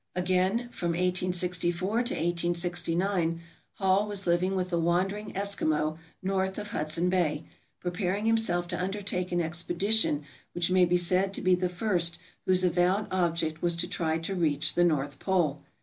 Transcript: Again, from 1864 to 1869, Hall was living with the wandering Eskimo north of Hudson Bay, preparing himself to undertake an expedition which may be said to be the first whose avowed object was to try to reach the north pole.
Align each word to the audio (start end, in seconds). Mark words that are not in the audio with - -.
Again, 0.15 0.69
from 0.69 0.93
1864 0.93 1.77
to 1.77 1.95
1869, 2.15 3.39
Hall 3.73 4.07
was 4.07 4.25
living 4.25 4.55
with 4.55 4.71
the 4.71 4.79
wandering 4.79 5.31
Eskimo 5.33 5.99
north 6.23 6.57
of 6.57 6.71
Hudson 6.71 7.07
Bay, 7.07 7.43
preparing 7.79 8.25
himself 8.25 8.67
to 8.69 8.83
undertake 8.83 9.31
an 9.31 9.39
expedition 9.41 10.23
which 10.53 10.71
may 10.71 10.85
be 10.85 10.97
said 10.97 11.35
to 11.35 11.41
be 11.43 11.53
the 11.53 11.69
first 11.69 12.17
whose 12.47 12.63
avowed 12.63 13.09
object 13.11 13.61
was 13.61 13.75
to 13.75 13.87
try 13.87 14.17
to 14.17 14.33
reach 14.33 14.73
the 14.73 14.83
north 14.83 15.19
pole. 15.19 15.61